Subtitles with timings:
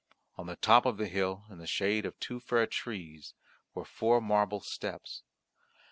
[0.35, 3.35] On the top of the hill in the shade of two fair trees
[3.75, 5.21] were four marble steps.